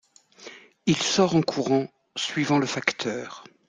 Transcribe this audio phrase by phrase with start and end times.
[0.87, 3.43] Il sort en courant, suivant le facteur.